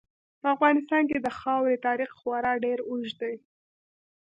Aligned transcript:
په 0.41 0.47
افغانستان 0.55 1.03
کې 1.09 1.17
د 1.21 1.27
خاورې 1.39 1.83
تاریخ 1.87 2.09
خورا 2.19 2.53
ډېر 2.65 2.79
اوږد 2.89 3.15
دی. 3.21 3.35